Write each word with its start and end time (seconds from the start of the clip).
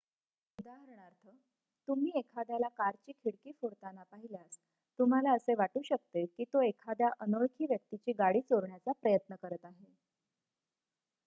उदाहरणार्थ 0.59 1.27
तुम्ही 1.87 2.11
एखाद्याला 2.15 2.67
कारची 2.67 3.11
खिडकी 3.13 3.51
फोडताना 3.51 4.03
पाहिल्यास 4.03 4.57
तुम्हाला 4.99 5.31
असे 5.31 5.53
वाटू 5.55 5.81
शकते 5.81 6.25
की 6.27 6.43
तो 6.43 6.61
एखाद्या 6.61 7.09
अनोळखी 7.19 7.65
व्यक्तीची 7.65 8.11
गाडी 8.13 8.41
चोरण्याचा 8.41 8.91
प्रयत्न 8.91 9.35
करत 9.35 9.65
आहे 9.65 9.93